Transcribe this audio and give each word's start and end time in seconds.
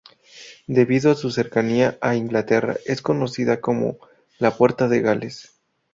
Debido 0.65 1.11
a 1.11 1.15
su 1.15 1.29
cercanía 1.29 1.99
a 2.01 2.15
Inglaterra 2.15 2.75
es 2.87 3.03
conocida 3.03 3.61
como 3.61 3.97
la 4.39 4.57
"Puerta 4.57 4.87
de 4.87 4.99
Gales". 5.01 5.53